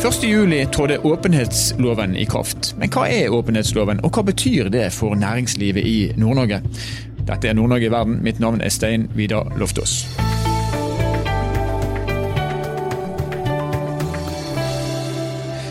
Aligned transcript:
1.7 0.00 0.70
trådte 0.72 0.98
åpenhetsloven 0.98 2.16
i 2.16 2.24
kraft. 2.24 2.74
Men 2.80 2.88
hva 2.88 3.04
er 3.12 3.34
åpenhetsloven, 3.36 4.00
og 4.00 4.16
hva 4.16 4.24
betyr 4.30 4.70
det 4.72 4.86
for 4.96 5.12
næringslivet 5.12 5.84
i 5.84 5.98
Nord-Norge? 6.16 6.62
Dette 7.28 7.52
er 7.52 7.58
Nord-Norge 7.60 7.90
i 7.90 7.92
verden. 7.92 8.18
Mitt 8.24 8.40
navn 8.40 8.64
er 8.64 8.72
Stein 8.72 9.10
Vidar 9.14 9.52
Loftaas. 9.60 10.29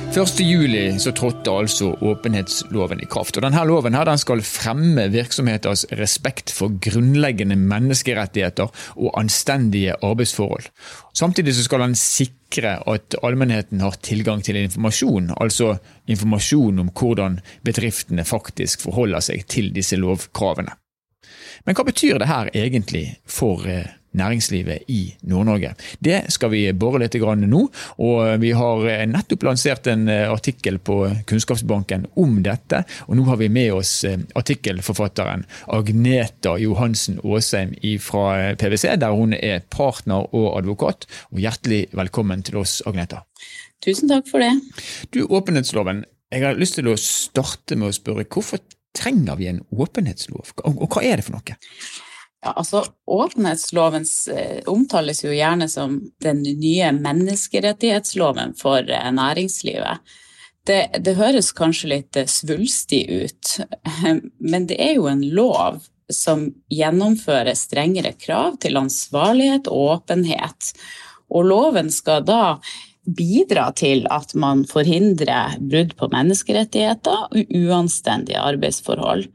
1.7 0.09 0.97
så 0.97 1.11
trådte 1.13 1.51
altså 1.53 1.91
åpenhetsloven 2.01 3.01
i 3.03 3.05
kraft. 3.05 3.37
og 3.37 3.43
denne 3.45 3.61
Loven 3.69 3.93
her, 3.93 4.07
den 4.09 4.17
skal 4.17 4.41
fremme 4.41 5.03
virksomheters 5.13 5.83
respekt 5.99 6.49
for 6.49 6.73
grunnleggende 6.81 7.55
menneskerettigheter 7.55 8.71
og 8.95 9.19
anstendige 9.19 9.93
arbeidsforhold. 10.01 10.71
Samtidig 11.13 11.53
så 11.55 11.67
skal 11.67 11.85
den 11.85 11.95
sikre 11.95 12.79
at 12.89 13.15
allmennheten 13.21 13.85
har 13.85 14.01
tilgang 14.01 14.41
til 14.41 14.57
informasjon, 14.57 15.29
altså 15.37 15.75
informasjon 16.07 16.79
om 16.79 16.89
hvordan 16.89 17.39
bedriftene 17.61 18.25
faktisk 18.25 18.81
forholder 18.89 19.21
seg 19.21 19.45
til 19.45 19.69
disse 19.75 19.95
lovkravene. 19.95 20.73
Men 21.69 21.77
hva 21.77 21.85
betyr 21.85 22.17
det 22.17 22.33
her 22.33 22.49
egentlig 22.57 23.05
for 23.29 23.61
eh, 23.69 23.98
næringslivet 24.17 24.89
i 24.89 25.15
Nord-Norge. 25.29 25.73
Det 25.99 26.23
skal 26.33 26.51
vi 26.53 26.63
bore 26.73 27.01
litt 27.03 27.15
nå. 27.15 27.61
og 27.97 28.41
Vi 28.41 28.51
har 28.51 29.05
nettopp 29.07 29.43
lansert 29.43 29.87
en 29.87 30.07
eh, 30.09 30.31
artikkel 30.31 30.79
på 30.79 31.09
Kunnskapsbanken 31.25 32.07
om 32.15 32.41
dette. 32.43 32.83
og 33.07 33.17
Nå 33.17 33.23
har 33.29 33.37
vi 33.37 33.49
med 33.49 33.73
oss 33.73 34.03
eh, 34.03 34.19
artikkelforfatteren 34.35 35.45
Agneta 35.67 36.57
Johansen 36.57 37.19
Aasheim 37.23 37.75
fra 37.99 38.55
PwC, 38.55 38.97
der 38.97 39.11
hun 39.15 39.33
er 39.33 39.61
partner 39.69 40.27
og 40.33 40.57
advokat. 40.57 41.05
Og 41.31 41.39
Hjertelig 41.39 41.87
velkommen 41.93 42.43
til 42.43 42.59
oss, 42.61 42.81
Agneta. 42.85 43.23
Tusen 43.83 44.09
takk 44.09 44.27
for 44.27 44.43
det. 44.43 44.51
Du, 45.13 45.25
Åpenhetsloven. 45.29 46.03
Jeg 46.29 46.45
har 46.45 46.59
lyst 46.59 46.75
til 46.77 46.89
å 46.91 46.97
starte 46.99 47.77
med 47.79 47.89
å 47.89 47.95
spørre 47.95 48.27
hvorfor 48.29 48.61
trenger 48.93 49.37
vi 49.39 49.49
en 49.49 49.63
åpenhetslov, 49.71 50.53
og 50.65 50.85
hva 50.89 51.03
er 51.05 51.19
det 51.19 51.25
for 51.25 51.37
noe? 51.37 51.57
Ja, 52.45 52.53
altså 52.55 52.85
Åpenhetsloven 53.05 54.05
eh, 54.31 54.61
omtales 54.71 55.23
jo 55.25 55.33
gjerne 55.35 55.67
som 55.67 55.99
den 56.23 56.41
nye 56.43 56.91
menneskerettighetsloven 56.95 58.55
for 58.59 58.87
eh, 58.87 59.11
næringslivet. 59.11 60.15
Det, 60.67 60.79
det, 61.03 61.17
høres 61.19 61.51
kanskje 61.55 61.91
litt 61.91 62.19
eh, 62.19 62.29
svulstig 62.31 63.01
ut, 63.11 63.57
men 64.51 64.69
det 64.71 64.79
er 64.79 64.95
jo 64.95 65.09
en 65.11 65.25
lov 65.35 65.81
som 66.09 66.47
gjennomfører 66.73 67.53
strengere 67.59 68.15
krav 68.17 68.55
til 68.63 68.79
ansvarlighet 68.79 69.67
og 69.69 69.99
åpenhet. 69.99 70.71
Og 71.29 71.45
loven 71.51 71.91
skal 71.93 72.23
da 72.25 72.57
bidra 73.15 73.69
til 73.77 74.05
at 74.11 74.33
man 74.37 74.65
forhindrer 74.69 75.57
brudd 75.59 75.95
på 75.99 76.09
menneskerettigheter 76.13 77.27
og 77.29 77.55
uanstendige 77.55 78.41
arbeidsforhold. 78.41 79.27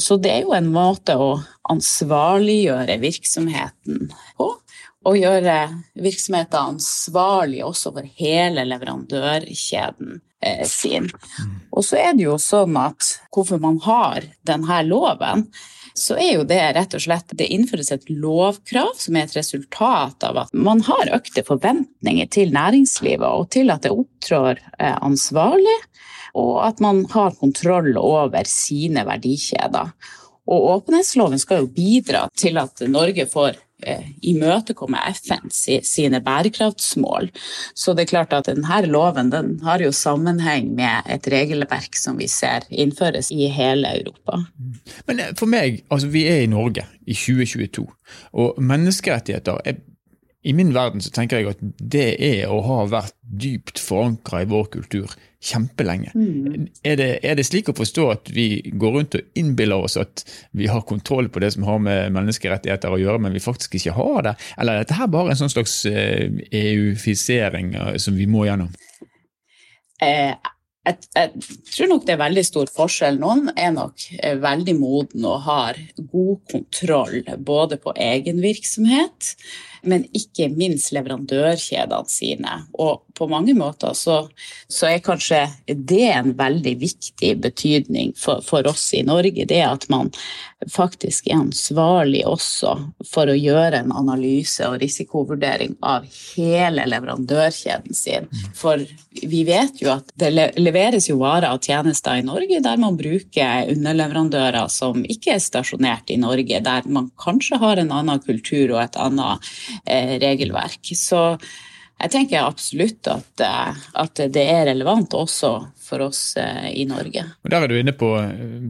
Så 0.00 0.16
det 0.20 0.32
er 0.32 0.42
jo 0.44 0.54
en 0.56 0.70
måte 0.72 1.16
å 1.18 1.32
ansvarliggjøre 1.70 2.98
virksomheten 3.02 4.10
på. 4.38 4.48
Og 5.08 5.16
gjøre 5.16 5.54
virksomheten 5.96 6.74
ansvarlig 6.74 7.62
også 7.64 7.92
for 7.94 8.08
hele 8.20 8.66
leverandørkjeden 8.68 10.18
eh, 10.44 10.66
sin. 10.68 11.08
Mm. 11.08 11.54
Og 11.72 11.86
så 11.86 11.96
er 12.02 12.18
det 12.18 12.26
jo 12.26 12.36
sånn 12.42 12.76
at 12.76 13.14
hvorfor 13.32 13.62
man 13.62 13.78
har 13.86 14.26
denne 14.44 14.82
loven, 14.84 15.46
så 15.94 16.16
er 16.20 16.32
jo 16.36 16.46
det 16.48 16.60
rett 16.76 16.94
og 16.96 17.02
slett 17.02 17.32
Det 17.36 17.48
innføres 17.50 17.90
et 17.94 18.08
lovkrav 18.10 18.92
som 18.98 19.16
er 19.16 19.26
et 19.26 19.36
resultat 19.36 20.26
av 20.26 20.44
at 20.44 20.54
man 20.54 20.82
har 20.86 21.12
økte 21.16 21.44
forventninger 21.46 22.30
til 22.30 22.54
næringslivet 22.54 23.26
og 23.26 23.50
til 23.54 23.72
at 23.74 23.86
det 23.86 23.94
opptrår 23.94 24.60
eh, 24.78 24.96
ansvarlig 25.00 25.78
og 26.38 26.60
at 26.66 26.80
man 26.80 27.04
har 27.10 27.34
kontroll 27.38 27.96
over 27.98 28.46
sine 28.46 29.04
verdikjeder. 29.06 29.90
Og 30.50 30.68
åpenhetsloven 30.76 31.42
skal 31.42 31.64
jo 31.64 31.72
bidra 31.74 32.26
til 32.38 32.58
at 32.60 32.82
Norge 32.90 33.26
får 33.30 33.58
imøtekomme 34.22 35.00
FN 35.16 35.50
sine 35.86 36.20
bærekraftsmål. 36.24 37.30
Så 37.74 37.94
det 37.94 38.06
er 38.06 38.12
klart 38.14 38.34
at 38.36 38.48
denne 38.50 38.80
loven 38.86 39.32
den 39.32 39.52
har 39.64 39.82
jo 39.82 39.92
sammenheng 39.94 40.72
med 40.76 41.10
et 41.10 41.28
regelverk 41.32 41.98
som 41.98 42.18
vi 42.20 42.28
ser 42.30 42.66
innføres 42.70 43.30
i 43.34 43.48
hele 43.52 43.90
Europa. 44.00 44.42
Men 45.08 45.20
eh, 45.20 45.34
for 45.38 45.50
meg, 45.50 45.82
altså 45.90 46.10
vi 46.12 46.26
er 46.30 46.44
i 46.44 46.50
Norge 46.50 46.86
i 47.06 47.16
2022, 47.16 47.86
og 48.32 48.60
menneskerettigheter 48.62 49.62
er 49.64 49.80
i 50.42 50.52
min 50.56 50.72
verden 50.72 51.02
så 51.04 51.10
tenker 51.12 51.40
jeg 51.40 51.52
at 51.52 51.64
det 51.80 52.14
er 52.16 52.48
og 52.48 52.64
har 52.64 52.92
vært 52.94 53.16
dypt 53.20 53.80
forankra 53.82 54.42
i 54.42 54.48
vår 54.48 54.70
kultur 54.72 55.12
kjempelenge. 55.40 56.10
Mm. 56.14 56.68
Er, 56.84 56.96
det, 57.00 57.08
er, 57.24 57.36
det, 57.36 57.46
slik 57.48 57.70
å 57.72 57.76
forstå 57.76 58.04
at 58.12 58.30
vi 58.32 58.60
går 58.76 58.96
rundt 58.96 59.16
og 59.16 59.40
innbiller 59.40 59.86
oss 59.86 59.96
at 60.00 60.24
vi 60.56 60.68
har 60.68 60.84
kontroll 60.88 61.30
på 61.32 61.40
det 61.44 61.52
som 61.56 61.64
har 61.68 61.80
med 61.80 62.12
menneskerettigheter 62.16 62.92
å 62.92 63.00
gjøre, 63.00 63.22
men 63.24 63.36
vi 63.36 63.42
faktisk 63.44 63.76
ikke 63.78 63.96
har 63.96 64.22
det? 64.28 64.34
Eller 64.60 64.72
er 64.76 64.84
dette 64.84 64.98
her 65.00 65.08
bare 65.12 65.32
en 65.32 65.40
sånn 65.40 65.52
slags 65.52 65.74
EU-fisering 65.88 67.74
eh, 67.74 67.92
eh, 67.94 68.00
som 68.00 68.16
vi 68.16 68.28
må 68.28 68.44
gjennom? 68.48 68.72
Eh, 70.00 70.36
jeg, 70.88 70.96
jeg, 71.16 71.28
tror 71.72 71.88
nok 71.92 72.04
det 72.08 72.14
er 72.16 72.24
veldig 72.24 72.44
stor 72.44 72.68
forskjell. 72.72 73.20
Noen 73.20 73.50
er 73.56 73.72
nok 73.76 73.96
veldig 74.44 74.76
modne 74.76 75.26
og 75.28 75.44
har 75.48 75.80
god 76.00 76.36
kontroll 76.52 77.18
både 77.44 77.80
på 77.80 77.96
egen 77.96 78.40
virksomhet 78.44 79.34
men 79.82 80.06
ikke 80.16 80.50
minst 80.54 80.92
leverandørkjedene 80.94 82.10
sine. 82.10 82.56
Og 82.80 83.02
på 83.20 83.28
mange 83.28 83.54
måter 83.54 83.92
så, 83.96 84.22
så, 84.68 84.86
er 84.88 85.02
kanskje 85.04 85.42
det 85.66 86.06
en 86.08 86.32
veldig 86.38 86.72
viktig 86.80 87.34
betydning 87.44 88.14
for, 88.16 88.40
for, 88.44 88.66
oss 88.70 88.86
i 88.96 89.02
Norge. 89.04 89.44
Det 89.44 89.60
at 89.60 89.84
man 89.92 90.08
faktisk 90.72 91.28
er 91.28 91.42
ansvarlig 91.42 92.22
også 92.28 92.74
for 93.08 93.28
å 93.28 93.36
gjøre 93.36 93.82
en 93.82 93.92
analyse 93.96 94.64
og 94.68 94.78
risikovurdering 94.80 95.76
av 95.84 96.08
hele 96.08 96.86
leverandørkjeden 96.88 97.96
sin. 97.96 98.28
For 98.56 98.80
vi 99.20 99.42
vet 99.48 99.80
jo 99.82 99.92
at 99.92 100.12
det 100.20 100.32
leveres 100.56 101.10
jo 101.10 101.18
varer 101.20 101.52
og 101.52 101.64
tjenester 101.64 102.20
i 102.20 102.24
Norge 102.26 102.60
der 102.64 102.80
man 102.80 102.96
bruker 103.00 103.68
underleverandører 103.72 104.68
som 104.72 105.04
ikke 105.04 105.36
er 105.36 105.44
stasjonert 105.44 106.12
i 106.12 106.18
Norge, 106.20 106.60
der 106.64 106.88
man 106.88 107.10
kanskje 107.20 107.60
har 107.60 107.80
en 107.80 107.92
annen 107.94 108.24
kultur 108.24 108.76
og 108.76 108.82
et 108.84 109.00
annet 109.00 109.50
regelverk. 109.86 110.92
Så 110.96 111.36
jeg 112.00 112.12
tenker 112.14 112.46
absolutt 112.46 113.08
at, 113.12 113.42
eh, 113.44 113.80
at, 114.00 114.20
det 114.32 114.44
er 114.48 114.66
relevant 114.70 115.14
også 115.16 115.52
for 115.80 116.06
oss 116.08 116.22
eh, 116.40 116.70
i 116.72 116.86
Norge. 116.88 117.26
Og 117.44 117.50
Der 117.52 117.64
er 117.64 117.68
du 117.68 117.76
inne 117.76 117.92
på, 117.92 118.14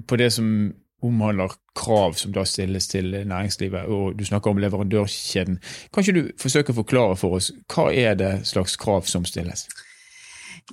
på 0.07 0.19
det 0.19 0.33
som 0.35 0.73
omhandler 1.01 1.55
krav 1.79 2.19
som 2.19 2.33
da 2.35 2.43
stilles 2.45 2.91
til 2.91 3.15
næringslivet, 3.25 3.89
og 3.89 4.19
du 4.19 4.25
snakker 4.27 4.53
om 4.53 4.59
leverandørkjeden. 4.61 5.61
Kan 5.95 6.05
ikke 6.05 6.17
du 6.19 6.43
forsøke 6.43 6.75
å 6.75 6.81
forklare 6.83 7.17
for 7.17 7.39
oss 7.39 7.53
hva 7.73 7.89
er 7.95 8.19
det 8.21 8.33
slags 8.51 8.77
krav 8.81 9.09
som 9.09 9.25
stilles? 9.29 9.65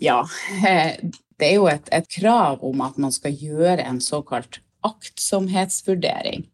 Ja, 0.03 0.23
eh, 0.65 0.97
det 1.37 1.51
er 1.51 1.55
jo 1.59 1.69
et, 1.71 1.87
et 1.93 2.09
krav 2.17 2.65
om 2.65 2.81
at 2.83 2.97
man 2.97 3.13
skal 3.13 3.37
gjøre 3.37 3.85
en 3.85 4.01
såkalt 4.03 4.59
aktsomhetsvurdering. 4.87 6.47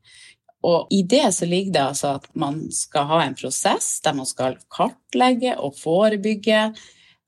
Og 0.63 0.87
i 0.95 1.01
det 1.03 1.25
så 1.35 1.47
ligger 1.49 1.75
det 1.75 1.83
altså 1.83 2.15
at 2.19 2.27
man 2.39 2.59
skal 2.71 3.07
ha 3.09 3.21
en 3.25 3.35
prosess 3.35 3.97
der 4.03 4.15
man 4.15 4.27
skal 4.29 4.57
kartlegge 4.71 5.57
og 5.59 5.75
forebygge 5.79 6.65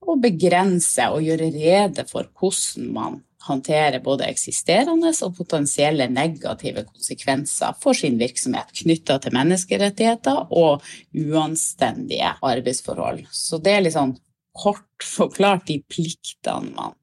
og 0.05 0.21
begrense 0.23 1.09
og 1.11 1.25
gjøre 1.25 1.51
rede 1.55 2.05
for 2.07 2.29
hvordan 2.39 2.91
man 2.95 3.21
håndterer 3.45 4.01
både 4.01 4.25
eksisterende 4.25 5.11
og 5.21 5.35
potensielle 5.37 6.07
negative 6.09 6.85
konsekvenser 6.87 7.75
for 7.81 7.97
sin 7.97 8.17
virksomhet 8.17 8.71
knytta 8.81 9.19
til 9.21 9.35
menneskerettigheter 9.35 10.47
og 10.49 10.85
uanstendige 11.13 12.31
arbeidsforhold. 12.41 13.25
Så 13.29 13.61
det 13.61 13.75
er 13.75 13.85
litt 13.85 13.97
sånn 13.97 14.15
kort 14.55 15.05
forklart 15.05 15.67
de 15.69 15.81
pliktene 15.91 16.73
man 16.73 16.95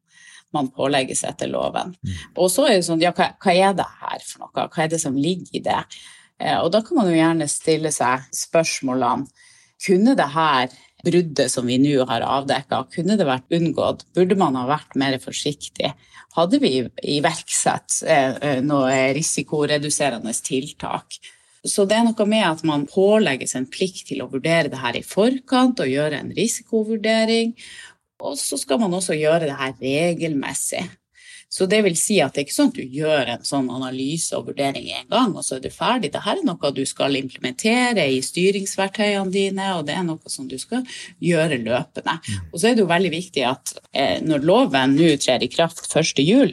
man 0.53 0.69
pålegges 0.69 1.25
etter 1.25 1.49
loven. 1.49 1.95
Mm. 2.05 2.17
Og 2.37 2.51
så 2.53 2.67
er 2.69 2.75
det 2.77 2.87
sånn, 2.87 3.01
ja, 3.01 3.13
hva, 3.17 3.31
hva, 3.41 3.55
er 3.57 3.77
det 3.79 3.87
her 4.03 4.25
for 4.27 4.45
noe? 4.45 4.67
Hva 4.69 4.85
er 4.85 4.91
det 4.93 5.01
som 5.01 5.17
ligger 5.17 5.57
i 5.57 5.63
det? 5.65 5.79
Eh, 6.43 6.59
og 6.59 6.73
da 6.75 6.83
kan 6.85 6.99
man 6.99 7.11
jo 7.11 7.17
gjerne 7.17 7.49
stille 7.51 7.93
seg 7.95 8.27
spørsmålene 8.35 9.31
kunne 9.83 10.15
det 10.15 10.29
her 10.31 10.73
bruddet 11.03 11.51
som 11.51 11.67
vi 11.67 11.79
nå 11.83 12.05
har 12.07 12.23
avdekka, 12.23 12.85
kunne 12.95 13.17
det 13.19 13.27
vært 13.27 13.55
unngått? 13.55 14.05
Burde 14.15 14.39
man 14.39 14.55
ha 14.55 14.67
vært 14.69 14.95
mer 14.99 15.17
forsiktig? 15.23 15.91
Hadde 16.37 16.61
vi 16.63 16.77
iverksatt 17.17 18.03
eh, 18.07 18.37
eh, 18.39 18.61
noe 18.65 18.95
risikoreduserende 19.17 20.35
tiltak? 20.47 21.19
Så 21.67 21.85
det 21.87 21.99
er 21.99 22.07
noe 22.07 22.27
med 22.27 22.47
at 22.47 22.63
man 22.67 22.87
pålegges 22.91 23.55
en 23.59 23.69
plikt 23.71 24.09
til 24.09 24.23
å 24.23 24.31
vurdere 24.31 24.71
det 24.71 24.81
her 24.83 24.99
i 24.99 25.05
forkant 25.07 25.83
og 25.83 25.91
gjøre 25.91 26.19
en 26.19 26.33
risikovurdering. 26.35 27.55
Og 28.23 28.39
så 28.39 28.59
skal 28.59 28.81
man 28.83 28.95
også 28.95 29.19
gjøre 29.19 29.47
det 29.47 29.59
her 29.59 29.75
regelmessig. 29.83 30.87
Så 31.53 31.67
det 31.69 31.83
vil 31.85 31.97
si 32.01 32.17
at 32.25 32.33
det 32.33 32.41
er 32.41 32.47
ikke 32.47 32.57
sånn 32.57 32.71
at 32.73 32.79
du 32.79 32.95
gjør 32.97 33.31
en 33.35 33.43
sånn 33.45 33.67
analyse 33.75 34.33
og 34.39 34.47
vurdering 34.49 34.87
en 34.89 35.09
gang, 35.13 35.35
og 35.37 35.45
så 35.45 35.59
er 35.59 35.65
du 35.67 35.69
ferdig. 35.73 36.09
Dette 36.09 36.23
er 36.33 36.41
noe 36.49 36.71
du 36.73 36.83
skal 36.89 37.19
implementere 37.19 38.07
i 38.09 38.23
styringsverktøyene 38.25 39.35
dine, 39.35 39.67
og 39.77 39.85
det 39.89 39.99
er 39.99 40.07
noe 40.07 40.33
som 40.33 40.49
du 40.49 40.57
skal 40.61 40.87
gjøre 41.21 41.61
løpende. 41.61 42.17
Og 42.51 42.57
så 42.57 42.71
er 42.71 42.79
det 42.79 42.87
jo 42.87 42.89
veldig 42.89 43.13
viktig 43.13 43.45
at 43.51 43.75
eh, 43.93 44.17
når 44.25 44.49
loven 44.49 44.97
nå 44.97 45.13
trer 45.21 45.45
i 45.45 45.51
kraft 45.53 45.85
1.7, 45.93 46.49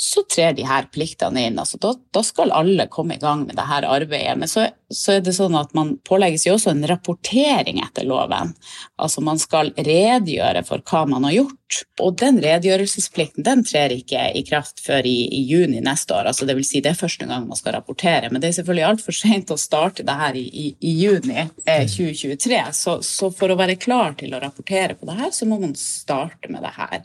så 0.00 0.22
trer 0.22 0.54
de 0.56 0.64
her 0.64 0.86
pliktene 0.88 1.42
inn. 1.44 1.58
Altså, 1.60 1.76
da, 1.76 1.92
da, 2.14 2.22
skal 2.24 2.54
alle 2.56 2.86
komme 2.88 3.18
i 3.18 3.20
gang 3.20 3.42
med 3.44 3.58
dette 3.58 3.84
arbeidet. 3.84 4.32
Men 4.40 4.48
så, 4.48 4.62
så, 4.88 5.18
er 5.18 5.24
det 5.26 5.34
sånn 5.36 5.58
at 5.58 5.74
man 5.76 5.90
pålegges 6.08 6.46
jo 6.46 6.54
også 6.54 6.70
en 6.72 6.86
rapportering 6.88 7.82
etter 7.84 8.06
loven. 8.08 8.54
Altså 8.96 9.20
man 9.20 9.36
skal 9.42 9.74
redegjøre 9.76 10.62
for 10.64 10.80
hva 10.88 11.02
man 11.10 11.26
har 11.28 11.34
gjort. 11.34 11.82
Og 12.00 12.16
den 12.22 12.40
redegjørelsesplikten 12.40 13.44
den 13.44 13.60
trer 13.68 13.92
ikke 13.92 14.22
i 14.40 14.40
kraft 14.48 14.80
før 14.80 15.04
i, 15.04 15.18
i 15.36 15.42
juni 15.50 15.82
neste 15.84 16.16
år. 16.16 16.30
Altså, 16.30 16.48
det 16.48 16.56
vil 16.56 16.64
si 16.64 16.80
det 16.80 16.94
er 16.94 17.02
første 17.02 17.28
gang 17.28 17.44
man 17.50 17.60
skal 17.60 17.76
rapportere. 17.76 18.30
Men 18.32 18.40
det 18.40 18.48
er 18.48 18.56
selvfølgelig 18.56 18.86
altfor 18.88 19.18
sent 19.18 19.52
å 19.52 19.58
starte 19.60 20.06
det 20.08 20.14
her 20.22 20.38
i, 20.40 20.46
i, 20.48 20.70
i 20.80 20.94
juni 21.02 21.42
eh, 21.42 21.84
2023. 21.84 22.62
Så, 22.80 22.96
så 23.04 23.28
for 23.36 23.52
å 23.52 23.58
være 23.60 23.76
klar 23.76 24.16
til 24.16 24.32
å 24.32 24.40
rapportere 24.40 24.96
på 24.96 25.10
det 25.12 25.18
her, 25.20 25.28
så 25.36 25.50
må 25.50 25.60
man 25.60 25.76
starte 25.76 26.48
med 26.48 26.64
det 26.64 26.72
her 26.78 27.04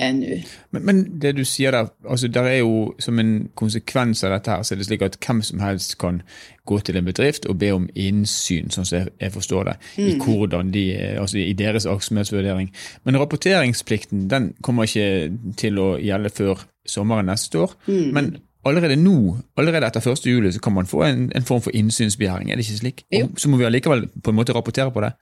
nå. 0.00 0.38
Men, 0.70 0.84
men, 0.86 1.02
det 1.22 1.36
du 1.36 1.44
sier 1.44 1.74
der, 1.74 1.90
altså 2.08 2.28
der 2.28 2.48
er 2.50 2.58
jo 2.58 2.94
som 2.98 3.18
en 3.18 3.48
konsekvens 3.54 4.24
av 4.24 4.34
dette 4.34 4.50
her, 4.50 4.62
så 4.62 4.74
er 4.74 4.80
det 4.80 4.88
slik 4.88 5.04
at 5.06 5.18
hvem 5.26 5.42
som 5.42 5.62
helst 5.64 5.96
kan 5.98 6.22
gå 6.66 6.78
til 6.82 6.98
en 6.98 7.06
bedrift 7.06 7.46
og 7.46 7.58
be 7.58 7.70
om 7.74 7.88
innsyn, 7.94 8.70
sånn 8.74 8.88
som 8.88 9.06
jeg 9.06 9.32
forstår 9.32 9.68
det, 9.70 9.76
mm. 9.96 10.06
i 10.08 10.16
hvordan 10.22 10.72
de, 10.74 10.86
altså 11.20 11.38
i 11.42 11.54
deres 11.58 11.86
aktsomhetsvurdering. 11.90 12.72
Men 13.04 13.20
rapporteringsplikten 13.22 14.26
den 14.30 14.52
kommer 14.62 14.88
ikke 14.88 15.54
til 15.56 15.78
å 15.78 15.92
gjelde 16.02 16.34
før 16.34 16.66
sommeren 16.86 17.30
neste 17.30 17.64
år. 17.66 17.76
Mm. 17.86 18.10
Men 18.14 18.32
allerede 18.68 18.96
nå, 19.00 19.36
allerede 19.58 19.88
etter 19.88 20.04
1. 20.12 20.26
juli, 20.26 20.52
så 20.52 20.62
kan 20.62 20.74
man 20.76 20.88
få 20.88 21.02
en, 21.06 21.26
en 21.34 21.46
form 21.46 21.62
for 21.64 21.74
innsynsbegjæring, 21.76 22.50
er 22.50 22.58
det 22.58 22.66
ikke 22.66 22.80
slik? 22.80 23.04
Jo. 23.14 23.28
Så 23.38 23.50
må 23.50 23.60
vi 23.60 23.68
allikevel 23.68 24.06
på 24.22 24.32
en 24.32 24.38
måte 24.38 24.56
rapportere 24.56 24.92
på 24.94 25.04
det? 25.04 25.12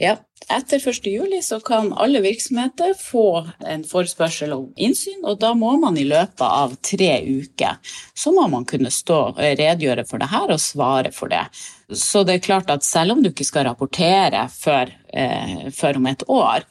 Ja, 0.00 0.16
etter 0.54 0.82
1. 0.82 1.06
juli 1.10 1.40
så 1.44 1.60
kan 1.64 1.92
alle 1.92 2.22
virksomheter 2.24 2.94
få 2.98 3.26
en 3.66 3.84
forespørsel 3.88 4.54
om 4.56 4.68
innsyn, 4.76 5.22
og 5.24 5.40
da 5.42 5.52
må 5.58 5.74
man 5.82 5.98
i 5.98 6.06
løpet 6.08 6.46
av 6.46 6.76
tre 6.84 7.12
uker 7.26 7.78
så 8.18 8.32
må 8.34 8.46
man 8.50 8.66
kunne 8.68 8.92
stå 8.94 9.18
og 9.30 9.40
redegjøre 9.42 10.06
for 10.08 10.22
det 10.22 10.30
her 10.32 10.54
og 10.54 10.62
svare 10.62 11.12
for 11.14 11.30
det. 11.32 11.44
Så 11.94 12.24
det 12.26 12.38
er 12.38 12.44
klart 12.44 12.70
at 12.72 12.84
selv 12.86 13.16
om 13.16 13.22
du 13.22 13.30
ikke 13.30 13.46
skal 13.48 13.68
rapportere 13.68 14.46
før, 14.52 14.92
eh, 15.12 15.68
før 15.74 16.00
om 16.00 16.10
et 16.10 16.24
år, 16.28 16.66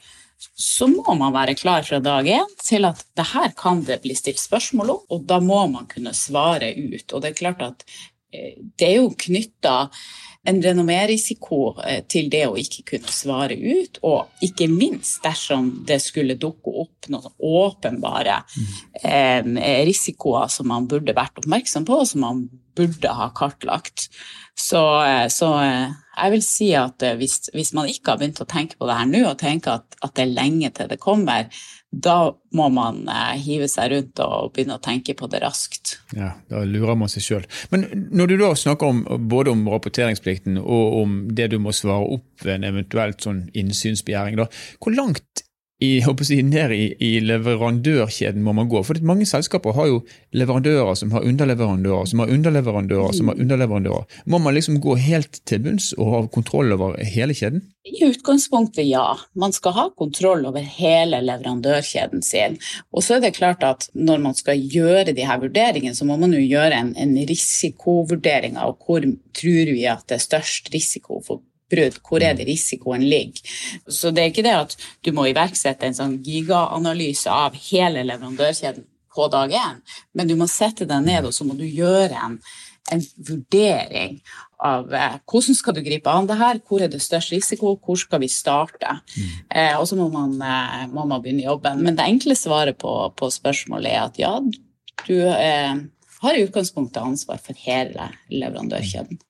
så 0.58 0.86
må 0.90 1.14
man 1.18 1.34
være 1.34 1.56
klar 1.58 1.86
fra 1.86 1.98
dag 2.02 2.28
én 2.30 2.54
til 2.62 2.86
at 2.88 3.02
det 3.18 3.26
her 3.32 3.52
kan 3.58 3.82
det 3.86 4.00
bli 4.04 4.14
stilt 4.18 4.40
spørsmål 4.42 4.94
om, 4.94 5.02
og 5.14 5.26
da 5.28 5.40
må 5.42 5.64
man 5.70 5.88
kunne 5.90 6.14
svare 6.16 6.72
ut. 6.74 7.12
Og 7.12 7.22
det 7.22 7.32
er 7.32 7.40
klart 7.40 7.64
at 7.66 7.84
eh, 8.32 8.56
det 8.78 8.88
er 8.88 8.96
jo 9.00 9.12
knytta 9.18 9.76
en 10.48 10.60
renommérisiko 10.62 11.60
eh, 11.82 12.04
til 12.10 12.30
det 12.32 12.44
å 12.48 12.56
ikke 12.60 12.84
kunne 12.92 13.12
svare 13.12 13.58
ut, 13.58 13.98
og 14.06 14.44
ikke 14.46 14.70
minst 14.70 15.22
dersom 15.26 15.72
det 15.88 15.98
skulle 16.04 16.38
dukke 16.38 16.74
opp 16.84 17.10
noen 17.12 17.34
åpenbare 17.38 18.38
mm. 18.46 19.58
risikoer 19.88 20.48
som 20.52 20.70
man 20.70 20.86
burde 20.90 21.16
vært 21.16 21.42
oppmerksom 21.42 21.86
på, 21.88 21.98
og 22.02 22.08
som 22.08 22.24
man 22.24 22.46
burde 22.78 23.14
ha 23.20 23.30
kartlagt. 23.36 24.08
Så, 24.58 24.80
så 25.34 25.52
jeg 26.18 26.34
vil 26.34 26.44
si 26.44 26.68
at 26.76 27.02
eh, 27.06 27.16
hvis, 27.18 27.40
hvis, 27.54 27.72
man 27.76 27.88
ikke 27.90 28.12
har 28.12 28.20
begynt 28.20 28.42
å 28.42 28.48
tenke 28.48 28.78
på 28.78 28.88
det 28.88 28.96
her 28.98 29.10
nå, 29.10 29.24
og 29.30 29.40
tenker 29.40 29.78
at, 29.78 29.98
at, 30.02 30.14
det 30.16 30.24
er 30.24 30.34
lenge 30.34 30.70
til 30.74 30.90
det 30.90 30.98
kommer, 31.02 31.48
da 31.88 32.16
må 32.56 32.68
man 32.74 33.04
eh, 33.12 33.34
hive 33.44 33.68
seg 33.70 33.92
rundt 33.94 34.22
og 34.24 34.52
begynne 34.54 34.78
å 34.78 34.84
tenke 34.84 35.14
på 35.18 35.30
det 35.30 35.42
raskt. 35.44 35.96
Ja, 36.16 36.34
Da 36.50 36.64
lurer 36.66 36.98
man 36.98 37.12
seg 37.12 37.24
sjøl. 37.24 37.48
Men 37.72 37.86
når 38.10 38.32
du 38.32 38.36
da 38.42 38.52
snakker 38.58 38.92
om, 38.92 39.04
både 39.30 39.54
om 39.54 39.66
rapporteringsplikten 39.70 40.60
og 40.60 41.02
om 41.02 41.18
det 41.34 41.50
du 41.54 41.58
må 41.62 41.74
svare 41.76 42.18
opp 42.18 42.44
ved 42.44 42.58
en 42.58 42.70
eventuelt 42.72 43.22
sånn 43.24 43.46
innsynsbegjæring, 43.56 44.40
da, 44.40 44.48
hvor 44.82 44.96
langt 44.96 45.47
i, 45.78 46.02
si, 46.26 46.40
ned 46.42 46.72
i, 46.74 46.84
i, 46.98 47.10
leverandørkjeden 47.22 48.42
må 48.42 48.54
man 48.56 48.68
gå. 48.70 48.80
For 48.86 48.98
mange 49.06 49.26
selskaper 49.30 49.76
har 49.76 49.86
jo 49.86 50.00
leverandører 50.34 50.96
som 50.98 51.12
har 51.14 51.26
underleverandører, 51.28 52.08
som 52.10 52.22
har 52.24 52.32
underleverandører, 52.34 53.12
som 53.14 53.30
har 53.30 53.38
underleverandører. 53.38 54.22
Må 54.26 54.40
man 54.42 54.56
liksom 54.56 54.80
gå 54.82 54.96
helt 54.98 55.38
til 55.46 55.62
bunns 55.62 55.92
og 55.94 56.10
ha 56.14 56.22
kontroll 56.34 56.74
over 56.74 56.98
hele 57.06 57.36
kjeden? 57.38 57.62
I 57.86 58.08
utgangspunktet 58.08 58.88
ja. 58.88 59.06
Man 59.38 59.54
skal 59.54 59.76
ha 59.76 59.86
kontroll 59.96 60.42
over 60.50 60.66
hele 60.66 61.22
leverandørkjeden 61.24 62.26
sin. 62.26 62.58
Og 62.90 63.06
så 63.06 63.16
er 63.16 63.28
det 63.28 63.36
klart 63.38 63.62
at 63.62 63.86
når 63.94 64.24
man 64.24 64.34
skal 64.38 64.58
gjøre 64.58 65.14
de 65.14 65.26
her 65.28 65.38
vurderingene, 65.44 65.94
så 65.94 66.08
må 66.08 66.18
man 66.18 66.34
jo 66.34 66.42
gjøre 66.42 66.74
en, 66.74 66.90
en 66.98 67.14
risikovurdering 67.30 68.58
av 68.58 68.74
hvor 68.82 69.06
tror 69.38 69.70
vi 69.70 69.86
at 69.86 70.08
det 70.10 70.18
er 70.18 70.26
størst 70.26 70.74
risiko 70.74 71.22
for 71.22 71.44
brudd. 71.70 71.98
Hvor 72.04 72.24
er 72.24 72.36
det 72.38 72.48
risikoen 72.48 73.04
ligger? 73.08 73.42
Så 73.86 74.12
det 74.14 74.24
er 74.24 74.32
ikke 74.32 74.46
det 74.46 74.56
at 74.56 74.76
du 75.04 75.12
må 75.16 75.28
iverksette 75.30 75.88
en 75.88 75.96
sånn 75.96 76.18
gigaanalyse 76.26 77.32
av 77.32 77.56
hele 77.68 78.06
leverandørkjeden 78.08 78.86
på 79.18 79.28
dag 79.32 79.52
én, 79.56 79.78
men 80.14 80.28
du 80.28 80.36
må 80.38 80.46
sette 80.50 80.86
deg 80.86 81.06
ned 81.06 81.26
og 81.26 81.34
så 81.34 81.46
må 81.46 81.56
du 81.58 81.64
gjøre 81.66 82.14
en, 82.22 82.36
en 82.92 83.02
vurdering 83.30 84.20
av 84.62 84.92
eh, 84.94 85.16
hvordan 85.26 85.56
skal 85.58 85.74
du 85.74 85.82
gripe 85.86 86.12
an 86.12 86.28
det 86.28 86.38
her, 86.38 86.60
hvor 86.66 86.82
er 86.82 86.90
det 86.92 87.00
størst 87.02 87.32
risiko, 87.34 87.76
hvor 87.82 87.98
skal 87.98 88.22
vi 88.22 88.30
starte? 88.30 88.98
Mm. 89.14 89.28
Eh, 89.50 89.74
og 89.78 89.86
så 89.90 89.98
må 89.98 90.08
man, 90.12 90.34
eh, 90.42 90.86
må 90.90 91.04
man, 91.04 91.22
begynne 91.22 91.46
jobben. 91.46 91.82
Men 91.84 91.98
det 91.98 92.06
enkle 92.06 92.38
svaret 92.38 92.78
på, 92.78 92.94
på 93.18 93.30
spørsmålet 93.34 93.94
er 93.94 94.02
at 94.04 94.20
ja, 94.22 94.34
du 95.06 95.16
eh, 95.18 95.78
har 96.22 96.34
i 96.34 96.44
utgangspunktet 96.46 97.02
ansvar 97.02 97.42
for 97.42 97.58
hele 97.66 98.10
leverandørkjeden. 98.34 99.20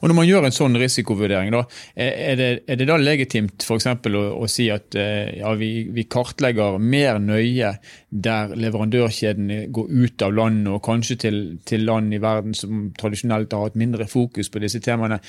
Og 0.00 0.08
Når 0.08 0.16
man 0.16 0.24
gjør 0.24 0.46
en 0.48 0.54
sånn 0.56 0.78
risikovurdering, 0.80 1.50
da, 1.52 1.62
er, 2.00 2.38
det, 2.38 2.48
er 2.64 2.78
det 2.80 2.86
da 2.88 2.96
legitimt 2.96 3.64
for 3.66 3.76
å, 3.76 4.22
å 4.40 4.48
si 4.48 4.70
at 4.72 4.96
eh, 4.96 5.36
ja, 5.42 5.52
vi, 5.58 5.70
vi, 5.92 6.06
kartlegger 6.08 6.78
mer 6.80 7.20
nøye 7.20 7.74
der 8.08 8.54
leverandørkjedene 8.56 9.66
går 9.76 9.90
ut 9.92 10.24
av 10.24 10.32
landet, 10.38 10.70
og 10.72 10.84
kanskje 10.86 11.18
til, 11.26 11.40
til 11.68 11.84
land 11.84 12.16
i 12.16 12.22
verden 12.22 12.56
som 12.56 12.86
tradisjonelt 12.96 13.52
har 13.52 13.68
hatt 13.68 13.76
mindre 13.76 14.08
fokus 14.08 14.48
på 14.48 14.64
disse 14.64 14.80
temaene, 14.84 15.20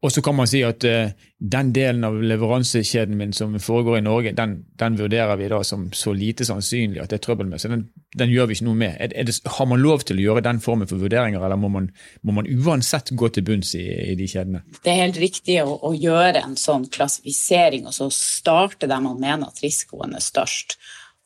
og 0.00 0.12
så 0.12 0.22
kan 0.24 0.32
man 0.36 0.48
si 0.48 0.62
at 0.64 0.84
uh, 0.88 1.10
den 1.40 1.72
delen 1.76 2.04
av 2.08 2.14
leveransekjeden 2.24 3.18
min 3.20 3.34
som 3.36 3.52
foregår 3.60 3.98
i 3.98 4.04
Norge, 4.04 4.32
den, 4.36 4.54
den, 4.80 4.96
vurderer 4.96 5.36
vi 5.36 5.48
da 5.52 5.58
som 5.64 5.90
så 5.96 6.14
lite 6.16 6.46
sannsynlig 6.48 7.02
at 7.02 7.12
det 7.12 7.18
er 7.18 7.24
trøbbel 7.26 7.50
med. 7.50 7.60
Så 7.60 7.68
den, 7.68 7.82
den 8.16 8.32
gjør 8.32 8.48
vi 8.48 8.56
ikke 8.56 8.68
noe 8.70 8.80
med. 8.80 8.96
Er, 8.96 9.12
er 9.12 9.28
det, 9.28 9.36
har 9.44 9.68
man 9.68 9.82
lov 9.82 10.06
til 10.08 10.16
å 10.16 10.24
gjøre 10.24 10.44
den 10.46 10.62
formen 10.64 10.88
for 10.88 11.00
vurderinger, 11.00 11.44
eller 11.44 11.60
må 11.60 11.68
man, 11.72 11.90
må 12.24 12.36
man 12.36 12.48
uansett 12.48 13.12
gå 13.12 13.28
til 13.28 13.44
bunns 13.44 13.74
i, 13.76 13.84
i, 13.84 14.16
de 14.16 14.28
kjedene? 14.30 14.62
Det 14.80 14.94
er 14.94 15.02
helt 15.02 15.20
riktig 15.20 15.60
å, 15.64 15.76
å 15.76 15.92
gjøre 15.92 16.46
en 16.46 16.56
sånn 16.60 16.88
klassifisering 16.92 17.84
og 17.88 17.96
så 17.96 18.08
starte 18.14 18.88
der 18.88 19.04
man 19.04 19.20
mener 19.20 19.52
at 19.52 19.60
risikoen 19.60 20.16
er 20.16 20.24
størst. 20.24 20.78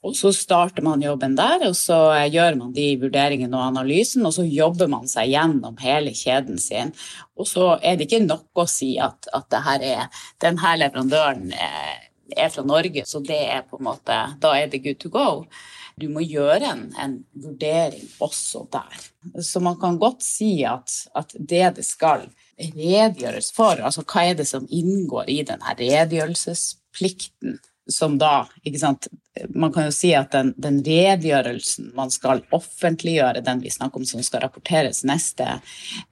Og 0.04 0.16
så 0.16 0.32
starter 0.37 0.84
man 0.84 1.02
jobben 1.02 1.37
der, 1.38 1.62
og 1.64 1.76
så 1.78 1.96
gjør 2.28 2.58
man 2.61 2.75
de 2.76 2.90
vurderingene 3.00 3.56
og 3.56 3.70
analysen, 3.70 4.26
og 4.28 4.34
så 4.37 4.44
jobber 4.44 4.90
man 4.92 5.08
seg 5.08 5.30
gjennom 5.32 5.78
hele 5.80 6.12
kjeden 6.16 6.61
sin. 6.61 6.92
Og 7.40 7.49
så 7.49 7.70
er 7.80 7.96
det 7.96 8.11
ikke 8.11 8.26
nok 8.26 8.64
å 8.64 8.66
si 8.68 8.94
at, 9.00 9.30
at 9.32 9.56
er, 9.80 10.11
denne 10.44 10.75
leverandøren 10.82 11.54
er 11.56 12.52
fra 12.52 12.66
Norge, 12.68 13.06
så 13.08 13.23
det 13.25 13.40
er 13.49 13.64
på 13.68 13.80
en 13.80 13.88
måte, 13.88 14.20
da 14.44 14.52
er 14.58 14.68
det 14.68 14.84
good 14.84 15.00
to 15.00 15.12
go. 15.14 15.44
Du 16.00 16.08
må 16.11 16.25
gjøre 16.26 16.68
en, 16.68 16.87
en 17.00 17.18
vurdering 17.38 18.08
også 18.23 18.64
der. 18.75 19.04
Så 19.40 19.62
man 19.62 19.78
kan 19.80 19.96
godt 20.02 20.25
si 20.26 20.64
at, 20.66 20.90
at 21.14 21.37
det 21.38 21.76
det 21.78 21.87
skal 21.87 22.26
redegjøres 22.58 23.52
for, 23.54 23.80
altså 23.80 24.04
hva 24.04 24.28
er 24.28 24.37
det 24.38 24.46
som 24.50 24.66
inngår 24.70 25.30
i 25.30 25.40
denne 25.46 25.76
redegjørelsesplikten, 25.78 27.56
som 27.91 28.17
da 28.19 28.47
ikke 28.64 28.81
sant, 28.81 29.09
Man 29.50 29.73
kan 29.75 29.88
jo 29.88 29.93
si 29.93 30.12
at 30.14 30.31
den, 30.31 30.53
den, 30.62 30.76
redegjørelsen 30.87 31.88
man 31.97 32.12
skal 32.14 32.45
offentliggjøre, 32.55 33.43
den 33.43 33.64
vi 33.64 33.73
snakker 33.75 33.99
om 33.99 34.07
som 34.07 34.23
skal 34.23 34.45
rapporteres 34.45 35.03
neste 35.03 35.49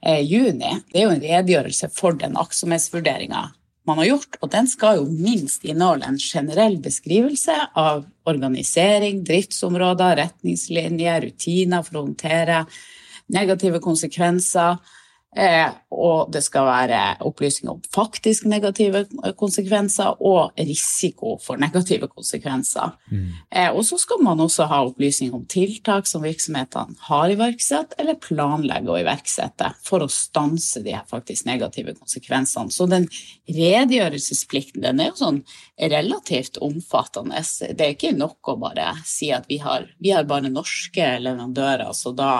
eh, 0.03 0.19
juni, 0.19 0.73
det 0.91 0.99
er 0.99 1.05
jo 1.05 1.13
en 1.13 1.23
redegjørelse 1.23 1.87
for 1.95 2.19
den 2.19 2.35
aktsomhetsvurderinga 2.35 3.45
man 3.87 3.99
har 3.99 4.09
gjort, 4.09 4.37
og 4.39 4.51
den 4.51 4.67
skal 4.71 4.99
jo 4.99 5.07
minst 5.07 5.63
inneholde 5.67 6.07
en 6.07 6.19
generell 6.19 6.77
beskrivelse 6.83 7.55
av 7.79 8.05
organisering, 8.27 9.23
driftsområder, 9.27 10.17
retningslinjer, 10.19 11.25
rutiner 11.29 11.83
for 11.87 11.99
å 11.99 12.05
håndtere 12.05 12.61
negative 13.33 13.79
konsekvenser 13.83 14.79
og 15.93 16.31
det 16.33 16.43
skal 16.45 16.67
være 16.67 16.99
opplysning 17.25 17.71
om 17.71 17.81
faktisk 17.93 18.45
negative 18.49 19.03
konsekvenser 19.39 20.21
og 20.21 20.53
risiko 20.57 21.37
for 21.41 21.61
negative 21.61 22.09
konsekvenser. 22.11 22.93
Mm. 23.09 23.29
Eh, 23.49 23.69
og 23.71 23.81
så 23.87 23.97
skal 24.01 24.21
man 24.25 24.41
også 24.43 24.67
ha 24.69 24.83
opplysning 24.85 25.33
om 25.33 25.45
tiltak 25.49 26.09
som 26.09 26.25
virksomhetene 26.25 26.97
har 27.07 27.33
iverksatt 27.33 27.95
eller 28.01 28.19
planlegger 28.21 28.93
å 28.93 28.99
iverksette 29.01 29.71
for 29.85 30.05
å 30.05 30.11
stanse 30.11 30.83
de 30.85 30.95
faktisk 31.09 31.47
negative 31.49 31.95
konsekvensene. 31.97 32.73
Så 32.73 32.87
den 32.91 33.07
redegjørelsesplikten 33.49 34.85
den 34.85 35.01
er 35.01 35.11
jo 35.11 35.21
sånn 35.21 35.41
relativt 35.79 36.59
omfattende. 36.63 37.41
Det 37.73 37.81
er 37.81 37.95
ikke 37.95 38.13
nok 38.17 38.53
å 38.53 38.59
bare 38.61 38.91
si 39.07 39.31
at 39.33 39.49
vi 39.49 39.59
har, 39.63 39.89
vi 40.03 40.13
har 40.13 40.29
bare 40.29 40.51
norske 40.53 41.15
leverandører, 41.23 41.89
så 41.97 42.13
da 42.17 42.33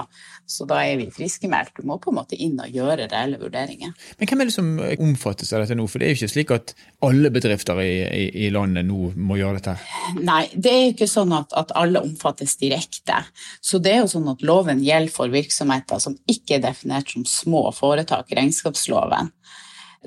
så 0.46 0.66
da 0.68 0.82
er 0.86 0.98
vi 1.00 1.08
friskmeldt. 1.14 1.78
Du 1.78 1.88
må 1.88 1.98
på 2.02 2.12
en 2.12 2.18
måte 2.20 2.38
inn 2.40 2.60
og 2.62 2.74
gjøre 2.74 2.83
reelle 2.88 3.40
vurderinger. 3.42 3.94
Men 4.20 4.30
hvem 4.30 4.44
er 4.44 4.50
det 4.50 4.56
som 4.56 4.70
omfattes 5.08 5.54
av 5.54 5.64
dette 5.64 5.78
nå? 5.78 5.86
For 5.90 6.02
det 6.02 6.08
er 6.08 6.14
jo 6.14 6.20
ikke 6.22 6.34
slik 6.34 6.54
at 6.56 6.74
alle 7.06 7.32
bedrifter 7.34 7.80
i, 7.84 7.92
i, 8.04 8.26
i 8.46 8.52
landet 8.54 8.88
nå 8.88 9.12
må 9.16 9.40
gjøre 9.40 9.60
dette? 9.60 9.76
Nei, 10.20 10.46
det 10.54 10.74
er 10.74 10.82
jo 10.84 10.94
ikke 10.96 11.10
sånn 11.12 11.36
at, 11.38 11.56
at, 11.60 11.74
alle 11.80 12.04
omfattes 12.04 12.58
direkte. 12.62 13.24
Så 13.64 13.82
det 13.84 13.96
er 13.96 14.04
jo 14.04 14.12
sånn 14.16 14.30
at 14.34 14.46
loven 14.46 14.84
gjelder 14.84 15.14
for 15.14 15.34
virksomheter 15.34 16.02
som 16.04 16.18
ikke 16.30 16.60
er 16.60 16.68
definert 16.68 17.14
som 17.14 17.26
små 17.28 17.68
foretak, 17.76 18.32
regnskapsloven. 18.36 19.34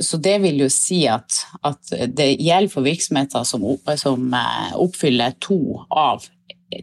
Så 0.01 0.19
det 0.21 0.37
vil 0.43 0.61
jo 0.61 0.69
si 0.73 1.07
at, 1.09 1.41
at 1.65 1.93
det 2.13 2.35
gjelder 2.35 2.73
for 2.73 2.85
virksomheter 2.85 3.47
som, 3.49 3.65
som 3.97 4.35
eh, 4.37 4.73
oppfyller 4.77 5.39
to 5.41 5.61
av 5.89 6.27